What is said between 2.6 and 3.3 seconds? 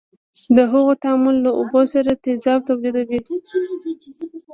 تولیدوي.